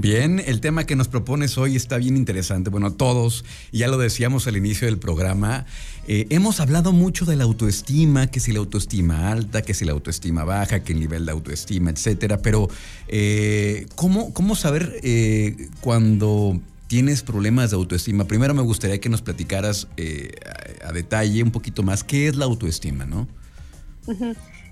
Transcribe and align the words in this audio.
Bien, 0.00 0.40
el 0.46 0.60
tema 0.60 0.86
que 0.86 0.94
nos 0.94 1.08
propones 1.08 1.58
hoy 1.58 1.74
está 1.74 1.96
bien 1.96 2.16
interesante. 2.16 2.70
Bueno, 2.70 2.92
todos, 2.92 3.44
ya 3.72 3.88
lo 3.88 3.98
decíamos 3.98 4.46
al 4.46 4.56
inicio 4.56 4.86
del 4.86 4.96
programa, 4.96 5.66
eh, 6.06 6.28
hemos 6.30 6.60
hablado 6.60 6.92
mucho 6.92 7.24
de 7.24 7.34
la 7.34 7.42
autoestima, 7.42 8.28
que 8.28 8.38
si 8.38 8.52
la 8.52 8.60
autoestima 8.60 9.32
alta, 9.32 9.62
que 9.62 9.74
si 9.74 9.84
la 9.84 9.90
autoestima 9.90 10.44
baja, 10.44 10.84
que 10.84 10.92
el 10.92 11.00
nivel 11.00 11.26
de 11.26 11.32
autoestima, 11.32 11.90
etcétera. 11.90 12.38
Pero, 12.42 12.68
eh, 13.08 13.86
¿cómo, 13.96 14.32
¿cómo, 14.32 14.54
saber 14.54 15.00
eh, 15.02 15.68
cuando 15.80 16.60
tienes 16.86 17.24
problemas 17.24 17.70
de 17.70 17.76
autoestima? 17.78 18.24
Primero 18.28 18.54
me 18.54 18.62
gustaría 18.62 19.00
que 19.00 19.08
nos 19.08 19.20
platicaras 19.20 19.88
a, 20.84 20.92
detalle 20.92 21.42
un 21.42 21.50
poquito 21.50 21.82
más 21.82 22.04
qué 22.04 22.28
es 22.28 22.36
la 22.36 22.44
autoestima, 22.44 23.04
¿no? 23.04 23.26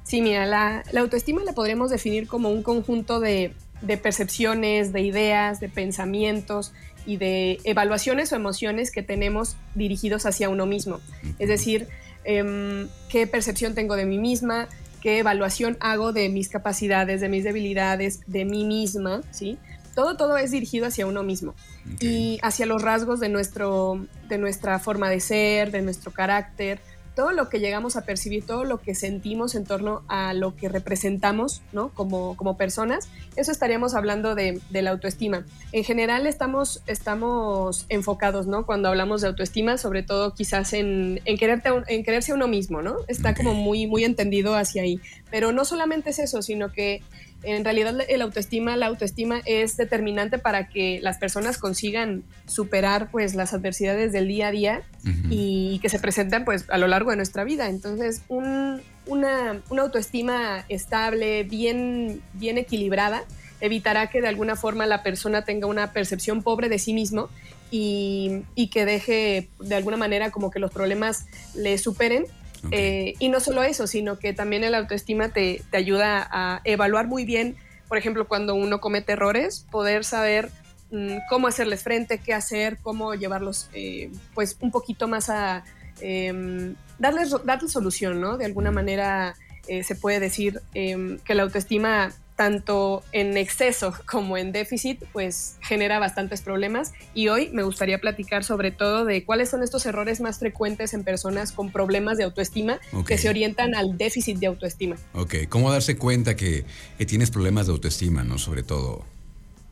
Sí, 0.05 0.23
mira, 0.23 0.47
la, 0.47 0.85
la 0.93 1.01
autoestima 1.01 1.43
la 1.43 1.53
podremos 1.53 1.91
definir 1.91 2.29
como 2.29 2.49
un 2.51 2.63
conjunto 2.63 3.19
de 3.19 3.57
de 3.83 3.97
percepciones, 3.97 4.93
de 4.93 5.03
ideas, 5.03 5.61
de 5.61 5.69
pensamientos 5.69 6.73
y 7.05 7.19
de 7.19 7.59
evaluaciones 7.65 8.33
o 8.33 8.37
emociones 8.37 8.91
que 8.91 9.03
tenemos 9.03 9.57
dirigidos 9.75 10.27
hacia 10.27 10.49
uno 10.49 10.67
mismo. 10.67 11.01
Es 11.39 11.49
decir, 11.49 11.89
em, 12.25 12.89
qué 13.09 13.27
percepción 13.27 13.75
tengo 13.75 13.97
de 13.97 14.07
mí 14.07 14.19
misma, 14.19 14.69
qué 15.01 15.19
evaluación 15.19 15.77
hago 15.81 16.13
de 16.13 16.29
mis 16.29 16.49
capacidades, 16.49 17.21
de 17.21 17.29
mis 17.29 17.45
debilidades, 17.45 18.21
de 18.27 18.45
mí 18.45 18.65
misma, 18.65 19.23
¿sí? 19.31 19.59
Todo, 19.95 20.17
todo 20.17 20.37
es 20.37 20.51
dirigido 20.51 20.87
hacia 20.87 21.07
uno 21.07 21.23
mismo 21.23 21.55
y 22.01 22.39
hacia 22.43 22.67
los 22.67 22.83
rasgos 22.83 23.19
de, 23.19 23.31
nuestro, 23.31 24.05
de 24.29 24.37
nuestra 24.37 24.79
forma 24.79 25.09
de 25.09 25.21
ser, 25.21 25.71
de 25.71 25.81
nuestro 25.81 26.11
carácter, 26.11 26.81
todo 27.17 27.33
lo 27.33 27.49
que 27.49 27.61
llegamos 27.61 27.97
a 27.97 28.03
percibir, 28.03 28.45
todo 28.45 28.65
lo 28.65 28.79
que 28.79 28.95
sentimos 28.95 29.55
en 29.55 29.65
torno 29.65 30.03
a 30.07 30.35
lo 30.35 30.55
que 30.55 30.69
representamos, 30.69 31.63
¿no? 31.73 31.89
Como, 31.89 32.37
como 32.37 32.59
personas, 32.59 33.09
eso 33.37 33.51
estaríamos 33.51 33.95
hablando 33.95 34.35
de, 34.35 34.61
la 34.71 34.91
autoestima. 34.91 35.47
En 35.73 35.83
general 35.83 36.27
estamos, 36.27 36.83
estamos 36.87 37.87
enfocados, 37.89 38.47
¿no? 38.47 38.67
Cuando 38.67 38.91
hablamos 38.91 39.23
de 39.23 39.29
autoestima, 39.29 39.79
sobre 39.79 40.03
todo 40.03 40.35
quizás 40.35 40.75
en, 40.75 41.23
en, 41.25 41.39
quererte, 41.39 41.71
en 41.89 42.05
quererse 42.05 42.33
a 42.33 42.35
uno 42.35 42.49
mismo, 42.49 42.83
¿no? 42.83 42.97
Está 43.09 43.35
como 43.35 43.55
muy, 43.55 43.87
muy 43.87 44.05
entendido 44.05 44.55
hacia 44.55 44.83
ahí. 44.83 45.01
Pero 45.31 45.53
no 45.53 45.65
solamente 45.65 46.11
es 46.11 46.19
eso, 46.19 46.43
sino 46.43 46.71
que 46.71 47.03
en 47.47 47.65
realidad 47.65 47.97
el 48.09 48.23
autoestima, 48.23 48.77
la 48.77 48.87
autoestima 48.87 49.41
es 49.45 49.77
determinante 49.77 50.39
para 50.39 50.69
que 50.69 50.99
las 51.01 51.19
personas 51.19 51.59
consigan 51.59 52.25
superar 52.47 53.09
pues 53.13 53.37
las 53.37 53.55
adversidades 53.55 54.13
del 54.13 54.27
día 54.27 54.49
a 54.49 54.51
día 54.51 54.83
y 55.31 55.79
que 55.81 55.89
se 55.89 56.01
presentan 56.01 56.45
pues 56.45 56.69
a 56.69 56.77
lo 56.77 56.89
largo 56.89 57.11
de 57.11 57.17
nuestra 57.17 57.45
vida. 57.45 57.69
Entonces, 57.69 58.23
una, 58.29 59.63
autoestima 59.71 60.65
estable, 60.69 61.45
bien, 61.45 62.21
bien 62.33 62.59
equilibrada, 62.59 63.23
evitará 63.61 64.09
que 64.09 64.21
de 64.21 64.27
alguna 64.27 64.57
forma 64.57 64.85
la 64.87 65.05
persona 65.05 65.45
tenga 65.45 65.69
una 65.69 65.93
percepción 65.93 66.43
pobre 66.43 66.69
de 66.69 66.81
sí 66.81 66.95
mismo 66.95 67.29
y, 67.71 68.43
y 68.57 68.69
que 68.69 68.85
deje 68.85 69.49
de 69.61 69.75
alguna 69.77 69.97
manera 69.97 70.33
como 70.33 70.51
que 70.51 70.59
los 70.59 70.73
problemas 70.73 71.27
le 71.55 71.79
superen 71.79 72.27
eh, 72.71 73.15
y 73.19 73.29
no 73.29 73.41
solo 73.41 73.63
eso, 73.63 73.87
sino 73.87 74.19
que 74.19 74.33
también 74.33 74.65
el 74.65 74.75
autoestima 74.75 75.29
te, 75.31 75.63
te, 75.71 75.77
ayuda 75.77 76.29
a 76.31 76.61
evaluar 76.65 77.07
muy 77.07 77.25
bien, 77.25 77.57
por 77.89 77.99
ejemplo, 77.99 78.27
cuando 78.27 78.55
uno 78.55 78.81
comete 78.81 79.13
errores, 79.13 79.67
poder 79.71 80.05
saber 80.05 80.51
mm, 80.91 81.19
cómo 81.29 81.47
hacerles 81.47 81.83
frente, 81.83 82.19
qué 82.19 82.35
hacer, 82.35 82.79
cómo 82.83 83.15
llevarlos 83.15 83.69
eh, 83.75 84.11
pues 84.35 84.57
un 84.61 84.71
poquito 84.71 85.09
más 85.09 85.31
a 85.31 85.65
em, 86.01 86.75
darles, 86.99 87.35
darles 87.45 87.73
solución, 87.73 88.21
¿no? 88.21 88.37
De 88.37 88.45
alguna 88.45 88.71
manera 88.71 89.35
eh, 89.69 89.83
se 89.83 89.95
puede 89.95 90.21
decir 90.21 90.61
em, 90.75 91.19
que 91.19 91.35
la 91.35 91.45
autoestima 91.45 92.13
tanto 92.37 93.03
en 93.13 93.37
exceso 93.37 93.95
como 94.07 94.37
en 94.37 94.53
déficit, 94.53 95.03
pues 95.13 95.57
genera 95.61 95.99
bastantes 95.99 96.43
problemas. 96.43 96.93
Y 97.15 97.29
hoy 97.29 97.49
me 97.53 97.63
gustaría 97.63 97.99
platicar 98.01 98.45
sobre 98.45 98.71
todo 98.71 99.05
de 99.05 99.25
cuáles 99.25 99.49
son 99.49 99.63
estos 99.63 99.87
errores 99.87 100.21
más 100.21 100.39
frecuentes 100.39 100.95
en 100.95 101.03
personas 101.03 101.53
con 101.53 101.73
problemas 101.73 102.19
de 102.19 102.25
autoestima 102.25 102.79
que 103.07 103.19
se 103.19 103.29
orientan 103.29 103.75
al 103.75 103.97
déficit 103.97 104.39
de 104.39 104.47
autoestima. 104.47 104.97
Ok, 105.15 105.35
¿cómo 105.49 105.73
darse 105.73 105.97
cuenta 105.97 106.37
que, 106.37 106.65
tienes 107.07 107.31
problemas 107.31 107.67
de 107.67 107.73
autoestima, 107.73 108.25
no? 108.25 108.39
Sobre 108.39 108.63
todo. 108.63 109.05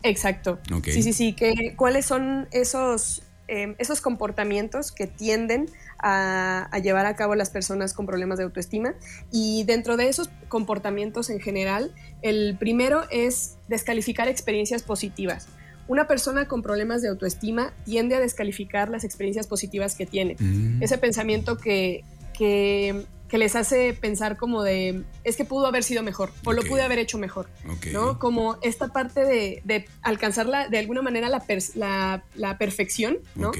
Exacto. 0.02 0.58
Sí, 0.84 1.02
sí, 1.02 1.12
sí. 1.12 1.32
Que, 1.32 1.74
¿Cuáles 1.76 2.06
son 2.06 2.48
esos, 2.52 3.22
em, 3.48 3.74
esos 3.78 4.00
comportamientos 4.00 4.92
que 4.92 5.06
tienden 5.06 5.66
a, 5.98 6.68
llevar 6.82 7.06
a 7.06 7.16
cabo 7.16 7.34
las 7.34 7.50
personas 7.50 7.94
con 7.94 8.06
problemas 8.06 8.38
de 8.38 8.44
autoestima. 8.44 8.94
Y 9.30 9.64
dentro 9.64 9.96
de 9.96 10.08
esos 10.08 10.30
comportamientos 10.48 11.30
en 11.30 11.40
general, 11.40 11.94
el 12.22 12.56
primero 12.58 13.04
es 13.10 13.56
descalificar 13.68 14.28
experiencias 14.28 14.82
positivas. 14.82 15.48
Una 15.86 16.06
persona 16.06 16.48
con 16.48 16.62
problemas 16.62 17.02
de 17.02 17.08
autoestima 17.08 17.72
tiende 17.84 18.14
a 18.14 18.20
descalificar 18.20 18.88
las 18.88 19.04
experiencias 19.04 19.46
positivas 19.46 19.94
que 19.94 20.06
tiene. 20.06 20.36
Mm. 20.38 20.82
Ese 20.82 20.96
pensamiento 20.96 21.58
que, 21.58 22.04
que 22.32 23.04
que 23.34 23.38
les 23.38 23.56
hace 23.56 23.94
pensar 23.94 24.36
como 24.36 24.62
de, 24.62 25.02
es 25.24 25.34
que 25.34 25.44
pudo 25.44 25.66
haber 25.66 25.82
sido 25.82 26.04
mejor 26.04 26.30
o 26.44 26.52
lo 26.52 26.62
pude 26.62 26.82
haber 26.82 27.00
hecho 27.00 27.18
mejor, 27.18 27.48
¿no? 27.92 28.20
Como 28.20 28.58
esta 28.62 28.92
parte 28.92 29.24
de, 29.24 29.60
de 29.64 29.86
alcanzar 30.02 30.70
de 30.70 30.78
alguna 30.78 31.02
manera 31.02 31.28
la, 31.28 32.22
la, 32.36 32.58
perfección, 32.58 33.18
¿no? 33.34 33.50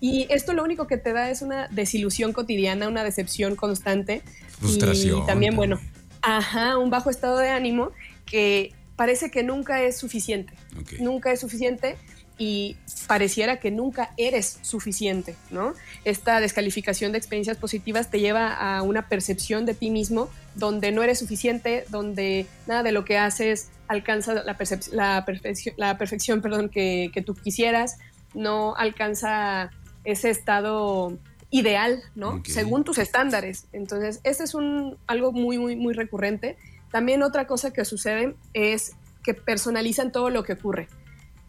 Y 0.00 0.26
esto 0.28 0.52
lo 0.52 0.62
único 0.62 0.86
que 0.86 0.98
te 0.98 1.14
da 1.14 1.30
es 1.30 1.40
una 1.40 1.66
desilusión 1.68 2.34
cotidiana, 2.34 2.88
una 2.88 3.04
decepción 3.04 3.56
constante. 3.56 4.20
Frustración. 4.60 5.22
Y 5.22 5.26
también, 5.26 5.56
bueno, 5.56 5.80
ajá, 6.20 6.76
un 6.76 6.90
bajo 6.90 7.08
estado 7.08 7.38
de 7.38 7.48
ánimo 7.48 7.92
que 8.26 8.74
parece 8.96 9.30
que 9.30 9.42
nunca 9.42 9.82
es 9.82 9.96
suficiente. 9.96 10.52
Nunca 11.00 11.32
es 11.32 11.40
suficiente 11.40 11.96
y 12.42 12.76
pareciera 13.06 13.60
que 13.60 13.70
nunca 13.70 14.10
eres 14.16 14.58
suficiente, 14.62 15.36
¿no? 15.50 15.74
Esta 16.04 16.40
descalificación 16.40 17.12
de 17.12 17.18
experiencias 17.18 17.56
positivas 17.56 18.10
te 18.10 18.18
lleva 18.18 18.52
a 18.52 18.82
una 18.82 19.06
percepción 19.08 19.64
de 19.64 19.74
ti 19.74 19.90
mismo 19.90 20.28
donde 20.56 20.90
no 20.90 21.04
eres 21.04 21.20
suficiente, 21.20 21.84
donde 21.88 22.46
nada 22.66 22.82
de 22.82 22.90
lo 22.90 23.04
que 23.04 23.16
haces 23.16 23.70
alcanza 23.86 24.34
la, 24.34 24.56
la, 24.90 25.24
la 25.76 25.98
perfección 25.98 26.42
perdón, 26.42 26.68
que, 26.68 27.12
que, 27.14 27.22
tú 27.22 27.36
quisieras, 27.36 27.98
no 28.34 28.74
alcanza 28.74 29.70
ese 30.02 30.30
estado 30.30 31.16
ideal, 31.50 32.02
¿no? 32.16 32.42
Según 32.44 32.82
tus 32.82 32.98
estándares. 32.98 33.68
Entonces, 33.72 34.18
ese 34.24 34.42
es 34.42 34.56
un, 34.56 34.98
algo 35.06 35.30
muy, 35.30 35.58
muy, 35.58 35.76
muy 35.76 35.94
recurrente. 35.94 36.56
También 36.90 37.22
otra 37.22 37.46
cosa 37.46 37.72
que 37.72 37.84
sucede 37.84 38.34
es 38.52 38.96
que 39.22 39.32
personalizan 39.32 40.10
todo 40.10 40.28
lo 40.28 40.42
que 40.42 40.54
ocurre. 40.54 40.88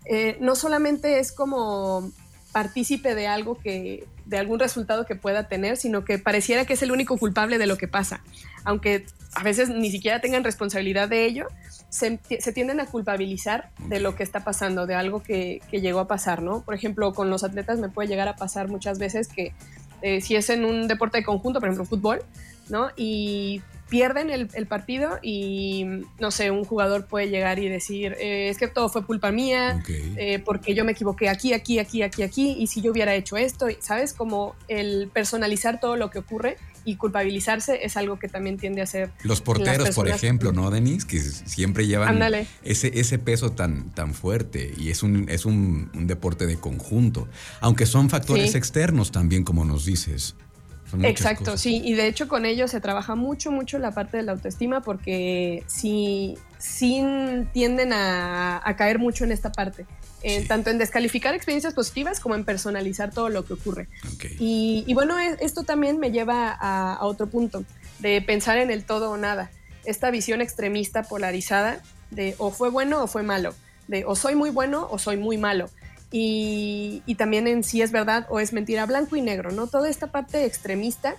Eh, 0.05 0.37
no 0.39 0.55
solamente 0.55 1.19
es 1.19 1.31
como 1.31 2.11
partícipe 2.51 3.15
de 3.15 3.27
algo 3.27 3.55
que, 3.55 4.05
de 4.25 4.37
algún 4.37 4.59
resultado 4.59 5.05
que 5.05 5.15
pueda 5.15 5.47
tener, 5.47 5.77
sino 5.77 6.05
que 6.05 6.19
pareciera 6.19 6.65
que 6.65 6.73
es 6.73 6.81
el 6.83 6.91
único 6.91 7.17
culpable 7.17 7.57
de 7.57 7.67
lo 7.67 7.77
que 7.77 7.87
pasa. 7.87 8.21
Aunque 8.63 9.05
a 9.35 9.43
veces 9.43 9.69
ni 9.69 9.91
siquiera 9.91 10.21
tengan 10.21 10.43
responsabilidad 10.43 11.09
de 11.09 11.25
ello, 11.25 11.47
se, 11.89 12.17
tienden 12.53 12.79
a 12.79 12.85
culpabilizar 12.85 13.69
de 13.87 13.99
lo 13.99 14.15
que 14.15 14.23
está 14.23 14.43
pasando, 14.43 14.85
de 14.85 14.95
algo 14.95 15.21
que, 15.21 15.61
llegó 15.71 15.99
a 15.99 16.07
pasar, 16.07 16.41
¿no? 16.41 16.61
Por 16.61 16.75
ejemplo, 16.75 17.13
con 17.13 17.29
los 17.29 17.43
atletas 17.43 17.79
me 17.79 17.89
puede 17.89 18.07
llegar 18.07 18.27
a 18.27 18.35
pasar 18.35 18.67
muchas 18.67 18.99
veces 18.99 19.27
que 19.27 19.53
eh, 20.01 20.21
si 20.21 20.35
es 20.35 20.49
en 20.49 20.65
un 20.65 20.87
deporte 20.87 21.19
de 21.19 21.23
conjunto, 21.23 21.59
por 21.59 21.69
ejemplo, 21.69 21.85
fútbol, 21.85 22.23
¿no? 22.69 22.89
Y 22.95 23.61
pierden 23.93 24.31
el, 24.31 24.65
partido 24.65 25.19
y, 25.21 25.85
no 26.19 26.31
sé, 26.31 26.49
un 26.49 26.65
jugador 26.65 27.05
puede 27.05 27.29
llegar 27.29 27.59
y 27.59 27.69
decir, 27.69 28.13
eh, 28.19 28.49
es 28.49 28.57
que 28.57 28.67
todo 28.67 28.89
fue 28.89 29.05
culpa 29.05 29.31
mía, 29.31 29.83
eh, 29.87 30.41
porque 30.43 30.73
yo 30.73 30.83
me 30.83 30.93
equivoqué 30.93 31.29
aquí, 31.29 31.53
aquí, 31.53 31.77
aquí, 31.77 32.01
aquí, 32.01 32.23
aquí, 32.23 32.55
y 32.57 32.65
si 32.65 32.81
yo 32.81 32.91
hubiera 32.91 33.13
hecho 33.13 33.37
esto, 33.37 33.67
¿sabes? 33.81 34.13
Como 34.13 34.55
el 34.67 35.11
personalizar 35.13 35.79
todo 35.79 35.95
lo 35.95 36.09
que 36.09 36.17
ocurre 36.17 36.57
y 36.85 36.95
culpabilizarse 36.95 37.85
es 37.85 37.95
algo 37.95 38.17
que 38.17 38.27
también 38.27 38.57
tiende 38.57 38.81
a 38.81 38.87
ser. 38.87 39.11
Los 39.21 39.41
porteros, 39.41 39.91
por 39.91 40.07
ejemplo, 40.07 40.51
¿no, 40.53 40.71
Denise? 40.71 41.05
Que 41.05 41.19
siempre 41.19 41.85
llevan 41.85 42.19
ese, 42.63 42.99
ese 42.99 43.19
peso 43.19 43.51
tan, 43.51 43.91
tan 43.91 44.15
fuerte 44.15 44.73
y 44.75 44.89
es 44.89 45.03
un, 45.03 45.29
es 45.29 45.45
un, 45.45 45.91
deporte 46.07 46.47
de 46.47 46.57
conjunto, 46.57 47.27
aunque 47.61 47.85
son 47.85 48.09
factores 48.09 48.55
externos 48.55 49.11
también, 49.11 49.43
como 49.43 49.65
nos 49.65 49.85
dices. 49.85 50.35
Exacto, 51.01 51.57
sí, 51.57 51.81
y 51.83 51.93
de 51.93 52.07
hecho 52.07 52.27
con 52.27 52.45
ellos 52.45 52.71
se 52.71 52.81
trabaja 52.81 53.15
mucho, 53.15 53.51
mucho 53.51 53.79
la 53.79 53.91
parte 53.91 54.17
de 54.17 54.23
la 54.23 54.33
autoestima 54.33 54.81
porque 54.81 55.63
sí, 55.67 56.37
sí 56.57 57.03
tienden 57.51 57.93
a, 57.93 58.61
caer 58.77 58.99
mucho 58.99 59.23
en 59.23 59.31
esta 59.31 59.51
parte, 59.51 59.85
eh, 60.21 60.45
tanto 60.47 60.69
en 60.69 60.77
descalificar 60.77 61.33
experiencias 61.35 61.73
positivas 61.73 62.19
como 62.19 62.35
en 62.35 62.45
personalizar 62.45 63.11
todo 63.11 63.29
lo 63.29 63.45
que 63.45 63.53
ocurre. 63.53 63.87
Y, 64.39 64.91
bueno, 64.93 65.19
e, 65.19 65.37
esto 65.41 65.63
también 65.63 65.99
me 65.99 66.11
lleva 66.11 66.49
a, 66.49 66.93
a 66.93 67.05
otro 67.05 67.27
punto, 67.27 67.63
de 67.99 68.21
pensar 68.21 68.57
en 68.57 68.69
el 68.69 68.83
todo 68.83 69.11
o 69.11 69.17
nada, 69.17 69.51
esta 69.85 70.11
visión 70.11 70.41
extremista 70.41 71.03
polarizada 71.03 71.81
de 72.11 72.35
o 72.37 72.51
fue 72.51 72.69
bueno 72.69 73.03
o 73.03 73.07
fue 73.07 73.23
malo, 73.23 73.53
de 73.87 74.05
o 74.05 74.15
soy 74.15 74.35
muy 74.35 74.49
bueno 74.49 74.87
o 74.89 74.97
soy 74.99 75.17
muy 75.17 75.37
malo 75.37 75.69
y, 76.15 77.15
también 77.17 77.47
en 77.47 77.63
si 77.63 77.81
es 77.81 77.91
verdad 77.91 78.27
o 78.29 78.39
es 78.39 78.53
mentira, 78.53 78.85
blanco 78.85 79.15
y 79.15 79.21
negro, 79.21 79.51
¿no? 79.51 79.65
Toda 79.65 79.89
esta 79.89 80.07
parte 80.07 80.45
extremista 80.45 81.15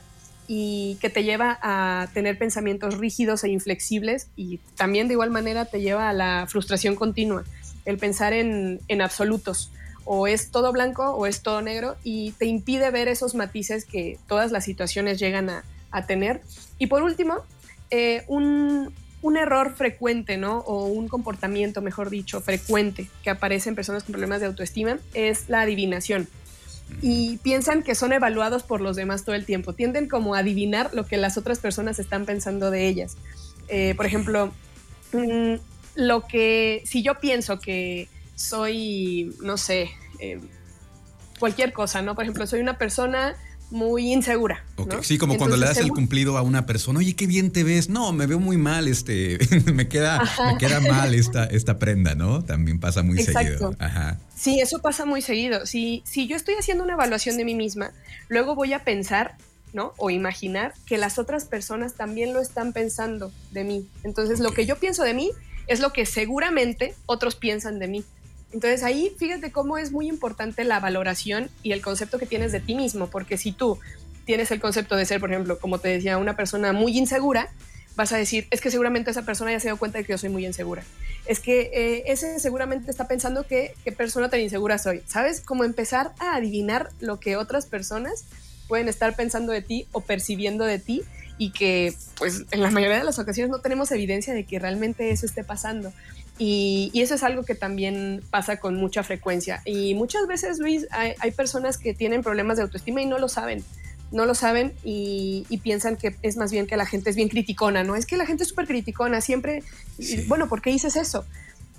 y 0.46 0.98
que 1.00 1.10
te 1.10 1.24
lleva 1.24 1.58
a 1.62 2.06
tener 2.14 2.38
pensamientos 2.38 2.98
rígidos 2.98 3.42
e 3.42 3.48
inflexibles 3.48 4.28
y 4.36 4.58
también 4.76 5.08
de 5.08 5.14
igual 5.14 5.30
manera 5.30 5.64
te 5.64 5.80
lleva 5.80 6.08
a 6.08 6.12
la 6.12 6.46
frustración 6.48 6.94
continua. 6.94 7.44
el 7.86 7.98
pensar 7.98 8.32
en, 8.32 8.80
en 8.86 9.02
absolutos 9.02 9.72
o 10.04 10.28
es 10.28 10.52
todo 10.52 10.72
blanco 10.72 11.10
o 11.10 11.26
es 11.26 11.42
todo 11.42 11.60
negro 11.60 11.96
y 12.04 12.30
te 12.32 12.46
impide 12.46 12.90
ver 12.92 13.08
esos 13.08 13.34
matices 13.34 13.84
que 13.84 14.18
todas 14.28 14.52
las 14.52 14.64
situaciones 14.64 15.18
llegan 15.18 15.50
a, 15.50 15.64
a 15.90 16.06
tener. 16.06 16.40
Y 16.78 16.86
por 16.86 17.02
último, 17.02 17.38
eh, 17.90 18.22
un, 18.28 18.92
un, 19.24 19.36
error 19.36 19.74
frecuente, 19.74 20.36
¿no? 20.36 20.58
O 20.58 20.86
un 20.86 21.08
comportamiento, 21.08 21.82
mejor 21.82 22.10
dicho, 22.10 22.40
frecuente 22.40 23.08
que 23.22 23.30
aparece 23.30 23.68
en 23.68 23.74
personas 23.74 24.04
con 24.04 24.12
problemas 24.12 24.40
de 24.40 24.46
autoestima 24.46 24.98
es 25.14 25.48
la 25.48 25.62
adivinación. 25.62 26.28
Y 27.00 27.38
piensan 27.38 27.82
que 27.82 27.94
son 27.94 28.12
evaluados 28.12 28.62
por 28.62 28.80
los 28.80 28.96
demás 28.96 29.24
todo 29.24 29.34
el 29.34 29.46
tiempo. 29.46 29.72
Tienden 29.72 30.08
como 30.08 30.34
a 30.34 30.40
adivinar 30.40 30.90
lo 30.92 31.06
que 31.06 31.16
las 31.16 31.36
otras 31.36 31.58
personas 31.58 31.98
están 31.98 32.26
pensando 32.26 32.70
de 32.70 32.86
ellas. 32.86 33.16
Eh, 33.68 33.94
por 33.96 34.06
ejemplo, 34.06 34.52
mm, 35.12 35.54
lo 35.96 36.26
que, 36.26 36.82
si 36.84 37.02
yo 37.02 37.18
pienso 37.20 37.58
que 37.60 38.08
soy, 38.34 39.34
no 39.40 39.56
sé, 39.56 39.90
eh, 40.18 40.40
cualquier 41.38 41.72
cosa, 41.72 42.02
¿no? 42.02 42.14
Por 42.14 42.24
ejemplo, 42.24 42.46
soy 42.46 42.60
una 42.60 42.78
persona 42.78 43.36
muy 43.70 44.12
insegura. 44.12 44.64
Sí, 45.02 45.18
como 45.18 45.36
cuando 45.36 45.56
le 45.56 45.66
das 45.66 45.78
el 45.78 45.90
cumplido 45.90 46.36
a 46.38 46.42
una 46.42 46.66
persona, 46.66 46.98
oye, 46.98 47.14
qué 47.14 47.26
bien 47.26 47.50
te 47.50 47.64
ves. 47.64 47.88
No, 47.88 48.12
me 48.12 48.26
veo 48.26 48.38
muy 48.38 48.56
mal, 48.56 48.88
este, 48.88 49.38
me 49.72 49.88
queda, 49.88 50.22
me 50.52 50.58
queda 50.58 50.80
mal 50.80 51.14
esta, 51.14 51.44
esta 51.44 51.78
prenda, 51.78 52.14
¿no? 52.14 52.44
También 52.44 52.78
pasa 52.78 53.02
muy 53.02 53.22
seguido. 53.22 53.74
Ajá. 53.78 54.18
Sí, 54.36 54.60
eso 54.60 54.80
pasa 54.80 55.04
muy 55.04 55.22
seguido. 55.22 55.66
Si, 55.66 56.02
si 56.04 56.26
yo 56.26 56.36
estoy 56.36 56.54
haciendo 56.54 56.84
una 56.84 56.94
evaluación 56.94 57.36
de 57.36 57.44
mí 57.44 57.54
misma, 57.54 57.92
luego 58.28 58.54
voy 58.54 58.72
a 58.72 58.84
pensar, 58.84 59.36
¿no? 59.72 59.92
O 59.96 60.10
imaginar 60.10 60.74
que 60.86 60.98
las 60.98 61.18
otras 61.18 61.44
personas 61.44 61.94
también 61.94 62.32
lo 62.32 62.40
están 62.40 62.72
pensando 62.72 63.32
de 63.52 63.64
mí. 63.64 63.88
Entonces, 64.02 64.40
lo 64.40 64.52
que 64.52 64.66
yo 64.66 64.76
pienso 64.76 65.02
de 65.02 65.14
mí 65.14 65.30
es 65.66 65.80
lo 65.80 65.92
que 65.92 66.06
seguramente 66.06 66.94
otros 67.06 67.36
piensan 67.36 67.78
de 67.78 67.88
mí. 67.88 68.04
Entonces 68.54 68.84
ahí 68.84 69.12
fíjate 69.18 69.50
cómo 69.50 69.78
es 69.78 69.90
muy 69.90 70.08
importante 70.08 70.62
la 70.62 70.78
valoración 70.78 71.50
y 71.64 71.72
el 71.72 71.82
concepto 71.82 72.20
que 72.20 72.26
tienes 72.26 72.52
de 72.52 72.60
ti 72.60 72.76
mismo, 72.76 73.08
porque 73.08 73.36
si 73.36 73.50
tú 73.50 73.80
tienes 74.24 74.52
el 74.52 74.60
concepto 74.60 74.94
de 74.94 75.04
ser, 75.04 75.18
por 75.18 75.32
ejemplo, 75.32 75.58
como 75.58 75.78
te 75.78 75.88
decía, 75.88 76.18
una 76.18 76.36
persona 76.36 76.72
muy 76.72 76.96
insegura, 76.96 77.48
vas 77.96 78.12
a 78.12 78.16
decir, 78.16 78.46
es 78.52 78.60
que 78.60 78.70
seguramente 78.70 79.10
esa 79.10 79.22
persona 79.22 79.50
ya 79.50 79.58
se 79.58 79.66
dio 79.66 79.76
cuenta 79.76 79.98
de 79.98 80.04
que 80.04 80.12
yo 80.12 80.18
soy 80.18 80.28
muy 80.28 80.46
insegura. 80.46 80.84
Es 81.26 81.40
que 81.40 81.70
eh, 81.74 82.04
ese 82.06 82.38
seguramente 82.38 82.92
está 82.92 83.08
pensando 83.08 83.44
que 83.44 83.74
qué 83.84 83.90
persona 83.90 84.30
tan 84.30 84.38
insegura 84.38 84.78
soy. 84.78 85.02
¿Sabes? 85.06 85.40
Como 85.40 85.64
empezar 85.64 86.12
a 86.20 86.36
adivinar 86.36 86.90
lo 87.00 87.18
que 87.18 87.36
otras 87.36 87.66
personas 87.66 88.24
pueden 88.68 88.88
estar 88.88 89.16
pensando 89.16 89.52
de 89.52 89.62
ti 89.62 89.88
o 89.90 90.00
percibiendo 90.00 90.64
de 90.64 90.78
ti 90.78 91.02
y 91.38 91.50
que 91.50 91.92
pues 92.16 92.44
en 92.52 92.62
la 92.62 92.70
mayoría 92.70 92.98
de 92.98 93.04
las 93.04 93.18
ocasiones 93.18 93.50
no 93.50 93.58
tenemos 93.58 93.90
evidencia 93.90 94.32
de 94.32 94.44
que 94.44 94.60
realmente 94.60 95.10
eso 95.10 95.26
esté 95.26 95.42
pasando. 95.42 95.92
Y, 96.38 96.90
eso 96.94 97.14
es 97.14 97.22
algo 97.22 97.44
que 97.44 97.54
también 97.54 98.22
pasa 98.30 98.58
con 98.58 98.76
mucha 98.76 99.02
frecuencia. 99.02 99.62
Y 99.64 99.94
muchas 99.94 100.26
veces, 100.26 100.58
Luis, 100.58 100.86
hay, 100.90 101.30
personas 101.32 101.78
que 101.78 101.94
tienen 101.94 102.22
problemas 102.22 102.56
de 102.56 102.64
autoestima 102.64 103.02
y 103.02 103.06
no 103.06 103.18
lo 103.18 103.28
saben. 103.28 103.64
No 104.10 104.26
lo 104.26 104.34
saben 104.34 104.72
y, 104.84 105.44
piensan 105.62 105.96
que 105.96 106.16
es 106.22 106.36
más 106.36 106.50
bien 106.50 106.66
que 106.66 106.76
la 106.76 106.86
gente 106.86 107.10
es 107.10 107.16
bien 107.16 107.28
criticona, 107.28 107.84
¿no? 107.84 107.96
Es 107.96 108.06
que 108.06 108.16
la 108.16 108.26
gente 108.26 108.42
es 108.42 108.48
súper 108.48 108.66
criticona, 108.66 109.20
siempre, 109.20 109.62
bueno, 110.26 110.48
¿por 110.48 110.60
qué 110.60 110.70
dices 110.70 110.96
eso? 110.96 111.24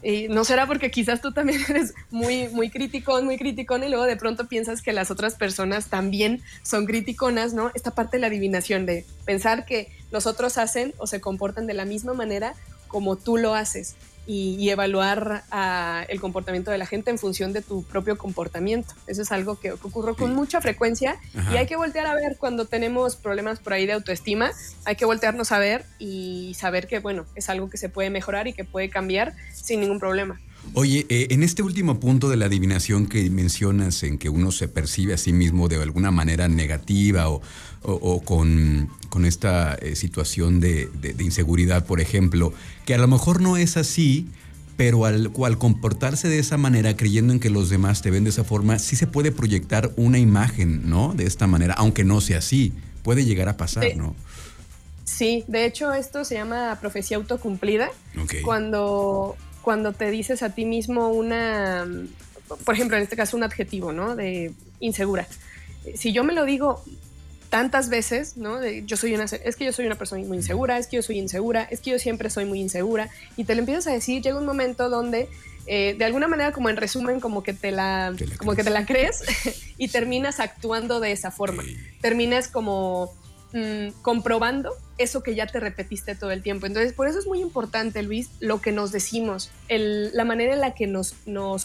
Y 0.02 0.28
no 0.28 0.44
será 0.44 0.68
porque 0.68 0.92
quizás 0.92 1.22
tú 1.22 1.34
también 1.34 1.62
eres 1.70 1.94
muy, 2.12 2.48
muy 2.50 2.70
criticón, 2.70 3.26
muy 3.26 3.38
criticón 3.38 3.84
y 3.84 3.90
luego 3.90 4.06
de 4.06 4.18
pronto 4.18 4.48
piensas 4.48 4.82
que 4.82 4.94
las 4.94 5.12
otras 5.12 5.36
personas 5.36 5.88
también 5.88 6.42
son 6.62 6.86
criticonas, 6.86 7.54
¿no? 7.54 7.72
Esta 7.74 7.92
parte 7.92 8.18
de 8.18 8.22
la 8.22 8.28
adivinación 8.28 8.86
de 8.86 9.06
pensar 9.26 9.66
que 9.66 9.90
los 10.12 10.28
otros 10.28 10.58
hacen 10.58 10.94
o 10.98 11.08
se 11.08 11.22
comportan 11.22 11.68
de 11.68 11.74
la 11.74 11.86
misma 11.86 12.14
manera 12.14 12.54
como 12.88 13.16
tú 13.16 13.38
lo 13.38 13.56
haces 13.56 13.96
y, 14.28 14.70
evaluar 14.70 15.44
ah, 15.52 16.04
el 16.10 16.20
comportamiento 16.20 16.72
de 16.72 16.78
la 16.78 16.86
gente 16.86 17.12
en 17.12 17.18
función 17.18 17.54
de 17.54 17.62
tu 17.62 17.84
propio 17.84 18.18
comportamiento. 18.18 18.94
Eso 19.08 19.22
es 19.22 19.32
algo 19.32 19.60
que, 19.60 19.72
ocurre 19.72 20.16
con 20.16 20.34
mucha 20.34 20.62
frecuencia 20.62 21.18
y 21.52 21.58
hay 21.58 21.68
que 21.68 21.76
voltear 21.76 22.08
a 22.08 22.16
ver 22.16 22.38
cuando 22.38 22.66
tenemos 22.66 23.16
problemas 23.16 23.60
por 23.60 23.74
ahí 23.74 23.86
de 23.86 23.94
autoestima, 23.94 24.52
hay 24.86 24.96
que 24.96 25.06
voltearnos 25.06 25.52
a 25.52 25.60
ver 25.60 25.86
y 26.00 26.56
saber 26.56 26.88
que, 26.88 27.00
bueno, 27.00 27.26
es 27.36 27.50
algo 27.50 27.70
que 27.70 27.78
se 27.78 27.90
puede 27.90 28.10
mejorar 28.10 28.48
y 28.48 28.54
que 28.54 28.64
puede 28.64 28.90
cambiar 28.90 29.34
sin 29.54 29.80
ningún 29.80 30.00
problema. 30.00 30.40
Oye, 30.74 31.06
eh, 31.10 31.28
en 31.30 31.44
este 31.44 31.64
último 31.64 32.00
punto 32.00 32.30
de 32.30 32.38
la 32.38 32.46
adivinación 32.46 33.08
que 33.08 33.30
mencionas, 33.30 34.04
en 34.04 34.18
que 34.18 34.30
uno 34.30 34.52
se 34.52 34.68
percibe 34.68 35.14
a 35.14 35.18
sí 35.18 35.32
mismo 35.32 35.68
de 35.68 35.82
alguna 35.82 36.12
manera 36.12 36.48
negativa 36.48 37.30
o, 37.30 37.42
con, 38.24 38.90
esta 39.26 39.76
eh, 39.76 39.96
situación 39.96 40.60
de, 40.60 40.90
inseguridad, 41.20 41.86
por 41.86 42.02
ejemplo, 42.02 42.54
que 42.86 42.94
a 42.94 42.98
lo 42.98 43.08
mejor 43.08 43.42
no 43.42 43.58
es 43.58 43.78
así, 43.78 44.28
pero 44.76 45.06
al, 45.06 45.32
al, 45.46 45.58
comportarse 45.58 46.28
de 46.28 46.40
esa 46.40 46.58
manera, 46.58 46.98
creyendo 46.98 47.32
en 47.32 47.40
que 47.40 47.50
los 47.50 47.70
demás 47.70 48.02
te 48.02 48.12
ven 48.12 48.26
de 48.26 48.32
esa 48.32 48.44
forma, 48.44 48.78
sí 48.80 48.98
se 48.98 49.08
puede 49.08 49.32
proyectar 49.32 49.94
una 49.96 50.20
imagen, 50.20 50.90
¿no? 50.90 51.14
De 51.14 51.26
esta 51.26 51.48
manera, 51.48 51.76
aunque 51.76 52.04
no 52.04 52.20
sea 52.20 52.40
así, 52.40 52.74
puede 53.04 53.24
llegar 53.24 53.48
a 53.48 53.56
pasar, 53.56 53.96
¿no? 53.96 54.16
Sí, 55.06 55.46
de 55.48 55.66
hecho 55.66 55.94
esto 55.94 56.26
se 56.26 56.36
llama 56.36 56.78
profecía 56.82 57.18
autocumplida. 57.18 57.90
Cuando 58.44 59.38
cuando 59.66 59.94
te 59.94 60.12
dices 60.12 60.44
a 60.44 60.52
ti 60.52 60.64
mismo 60.64 61.10
una, 61.10 61.86
por 62.64 62.76
ejemplo, 62.76 62.96
en 62.96 63.04
este 63.04 63.16
caso 63.16 63.36
un 63.36 63.44
adjetivo, 63.44 63.92
¿no? 63.92 64.16
De 64.16 64.54
insegura. 64.80 65.28
Si 65.96 66.14
yo 66.14 66.24
me 66.24 66.34
lo 66.34 66.46
digo 66.46 66.84
tantas 67.50 67.90
veces, 67.90 68.38
¿no? 68.38 68.64
yo 68.64 68.96
soy 68.96 69.16
una, 69.16 69.24
es 69.26 69.56
que 69.56 69.66
yo 69.66 69.74
soy 69.74 69.88
una 69.88 69.96
persona 69.96 70.24
muy 70.26 70.38
insegura, 70.38 70.78
es 70.78 70.88
que 70.88 70.98
yo 70.98 71.02
soy 71.02 71.18
insegura, 71.18 71.64
es 71.64 71.80
que 71.82 71.92
yo 71.92 72.00
siempre 72.00 72.30
soy 72.30 72.46
muy 72.46 72.60
insegura, 72.62 73.10
y 73.38 73.46
te 73.46 73.56
lo 73.56 73.60
empiezas 73.60 73.88
a 73.88 73.92
decir, 73.92 74.22
llega 74.22 74.38
un 74.38 74.46
momento 74.46 74.90
donde, 74.90 75.30
eh, 75.66 75.96
de 75.98 76.06
alguna 76.06 76.28
manera, 76.28 76.52
como 76.52 76.70
en 76.70 76.78
resumen, 76.78 77.20
como 77.20 77.42
que 77.42 77.54
te 77.54 77.72
la, 77.72 78.14
como 78.38 78.56
que 78.56 78.64
te 78.64 78.70
la 78.70 78.86
crees 78.86 79.24
y 79.78 79.88
terminas 79.88 80.40
actuando 80.40 81.00
de 81.00 81.12
esa 81.12 81.32
forma. 81.32 81.64
Terminas 82.02 82.50
como 82.50 83.14
Mm, 83.56 83.92
comprobando 84.02 84.74
eso 84.98 85.24
que 85.24 85.34
ya 85.34 85.48
te 85.48 85.62
repetiste 85.62 86.14
todo 86.14 86.32
el 86.32 86.42
tiempo. 86.42 86.66
Entonces, 86.66 86.92
por 86.92 87.08
eso 87.08 87.20
es 87.20 87.26
muy 87.26 87.40
importante, 87.40 88.04
Luis, 88.04 88.30
lo 88.42 88.60
que 88.60 88.74
nos 88.74 88.92
decimos, 88.92 89.50
la 89.70 90.26
manera 90.26 90.54
en 90.54 90.60
la 90.60 90.74
que 90.74 90.88
nos, 90.88 91.16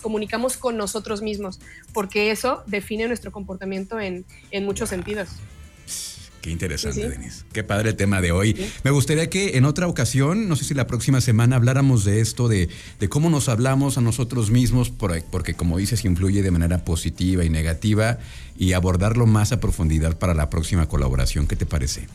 comunicamos 0.01 0.57
con 0.57 0.77
nosotros 0.77 1.21
mismos, 1.21 1.59
porque 1.93 2.31
eso 2.31 2.63
define 2.67 3.09
nuestro 3.09 3.33
comportamiento 3.33 3.99
en, 3.99 4.25
en 4.53 4.65
muchos 4.65 4.89
sentidos. 4.89 5.31
Qué 6.41 6.51
interesante, 6.51 7.09
Denise. 7.09 7.45
Qué 7.53 7.63
padre 7.65 7.91
el 7.91 7.97
tema 7.97 8.21
de 8.21 8.33
hoy. 8.33 8.57
Me 8.83 8.91
gustaría 8.91 9.29
que 9.29 9.59
en 9.59 9.67
otra 9.67 9.87
ocasión, 9.87 10.49
no 10.49 10.57
sé 10.57 10.65
si 10.65 10.75
la 10.75 10.87
próxima 10.87 11.21
semana, 11.21 11.57
habláramos 11.57 12.05
de 12.05 12.21
esto, 12.21 12.49
de, 12.49 12.69
cómo 13.11 13.29
nos 13.29 13.49
hablamos 13.49 13.99
a 13.99 14.01
nosotros 14.01 14.51
mismos, 14.51 14.91
porque 14.91 15.55
como 15.55 15.77
dices, 15.77 16.05
influye 16.05 16.43
de 16.43 16.51
manera 16.51 16.85
positiva 16.85 17.45
y 17.45 17.51
negativa, 17.51 18.19
y 18.57 18.73
abordarlo 18.73 19.27
más 19.27 19.53
a 19.53 19.61
profundidad 19.61 20.19
para 20.19 20.35
la 20.35 20.49
próxima 20.49 20.89
colaboración. 20.89 21.47
¿Qué 21.47 21.57
te 21.57 21.67
parece? 21.67 22.07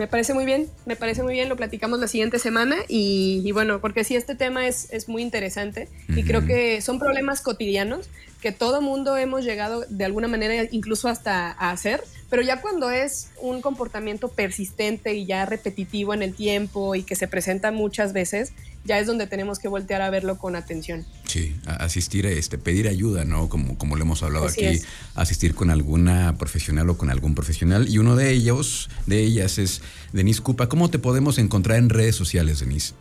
Me 0.00 0.06
parece 0.06 0.32
muy 0.32 0.46
bien, 0.46 0.66
me 0.86 0.96
parece 0.96 1.22
muy 1.22 1.34
bien, 1.34 1.50
lo 1.50 1.56
platicamos 1.56 2.00
la 2.00 2.08
siguiente 2.08 2.38
semana 2.38 2.76
y, 2.88 3.52
bueno, 3.52 3.82
porque 3.82 4.02
sí, 4.02 4.16
este 4.16 4.34
tema 4.34 4.66
es, 4.66 4.90
es 4.92 5.10
muy 5.10 5.20
interesante 5.20 5.90
y 6.08 6.22
creo 6.22 6.46
que 6.46 6.80
son 6.80 6.98
problemas 6.98 7.42
cotidianos 7.42 8.08
que 8.40 8.50
todo 8.50 8.80
mundo 8.80 9.18
hemos 9.18 9.44
llegado 9.44 9.84
de 9.90 10.06
alguna 10.06 10.26
manera 10.26 10.66
incluso 10.70 11.08
hasta 11.08 11.52
a 11.52 11.70
hacer, 11.70 12.02
pero 12.30 12.40
ya 12.40 12.62
cuando 12.62 12.90
es 12.90 13.28
un 13.42 13.60
comportamiento 13.60 14.28
persistente 14.28 15.12
y 15.12 15.26
ya 15.26 15.44
repetitivo 15.44 16.14
en 16.14 16.22
el 16.22 16.34
tiempo 16.34 16.94
y 16.94 17.02
que 17.02 17.14
se 17.14 17.28
presenta 17.28 17.70
muchas 17.70 18.14
veces, 18.14 18.54
ya 18.84 18.98
es 18.98 19.06
donde 19.06 19.26
tenemos 19.26 19.58
que 19.58 19.68
voltear 19.68 20.02
a 20.02 20.10
verlo 20.10 20.38
con 20.38 20.56
atención. 20.56 21.04
Sí, 21.26 21.56
asistir, 21.66 22.26
este, 22.26 22.58
pedir 22.58 22.88
ayuda, 22.88 23.24
¿no? 23.24 23.48
Como, 23.48 23.76
como 23.78 23.96
lo 23.96 24.02
hemos 24.02 24.22
hablado 24.22 24.46
aquí, 24.46 24.80
asistir 25.14 25.54
con 25.54 25.70
alguna 25.70 26.36
profesional 26.38 26.88
o 26.90 26.96
con 26.96 27.10
algún 27.10 27.34
profesional. 27.34 27.88
Y 27.88 27.98
uno 27.98 28.16
de 28.16 28.30
ellos, 28.30 28.88
de 29.06 29.20
ellas, 29.20 29.58
es 29.58 29.82
Denise 30.12 30.40
Cupa. 30.40 30.68
¿Cómo 30.68 30.90
te 30.90 30.98
podemos 30.98 31.38
encontrar 31.38 31.78
en 31.78 31.90
redes 31.90 32.16
sociales, 32.16 32.60
Denise? 32.60 32.94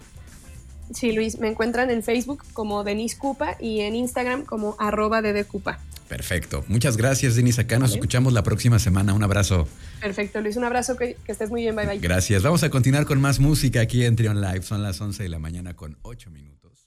Sí, 0.93 1.11
Luis, 1.11 1.39
me 1.39 1.47
encuentran 1.47 1.91
en 1.91 2.01
Facebook 2.01 2.43
como 2.53 2.83
Denise 2.83 3.17
Cupa 3.17 3.55
y 3.59 3.81
en 3.81 3.95
Instagram 3.95 4.43
como 4.43 4.75
arroba 4.79 5.21
Cupa. 5.47 5.79
Perfecto. 6.09 6.65
Muchas 6.67 6.97
gracias, 6.97 7.35
Denise. 7.35 7.61
Acá 7.61 7.77
nos 7.77 7.91
escuchamos 7.91 8.33
la 8.33 8.41
próxima 8.41 8.79
semana. 8.79 9.13
Un 9.13 9.23
abrazo. 9.23 9.67
Perfecto, 10.01 10.41
Luis. 10.41 10.57
Un 10.57 10.63
abrazo. 10.63 10.97
Que, 10.97 11.15
que, 11.23 11.31
estés 11.31 11.51
muy 11.51 11.61
bien. 11.61 11.75
Bye, 11.75 11.85
bye. 11.85 11.99
Gracias. 11.99 12.41
Vamos 12.41 12.63
a 12.63 12.71
continuar 12.71 13.05
con 13.05 13.21
más 13.21 13.39
música 13.39 13.79
aquí 13.79 14.03
en 14.03 14.15
Trion 14.15 14.41
Live. 14.41 14.63
Son 14.63 14.81
las 14.81 14.99
11 14.99 15.21
de 15.21 15.29
la 15.29 15.37
mañana 15.37 15.75
con 15.75 15.97
8 16.01 16.31
minutos. 16.31 16.78